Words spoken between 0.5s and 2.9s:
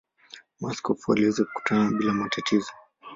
Maaskofu waliweza kukutana bila matatizo.